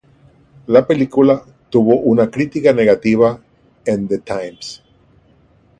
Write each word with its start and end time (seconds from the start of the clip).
La 0.65 0.87
película 0.87 1.43
tuvo 1.69 1.97
una 1.99 2.31
crítica 2.31 2.73
negativa 2.73 3.39
en 3.85 4.07
"The 4.07 4.17
Times". 4.17 4.81